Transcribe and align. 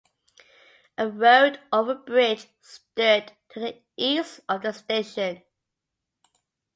A 0.97 1.07
road 1.07 1.59
overbridge 1.71 2.47
stood 2.59 3.33
to 3.49 3.59
the 3.59 3.83
east 3.97 4.39
of 4.49 4.63
the 4.63 4.71
station. 4.73 5.43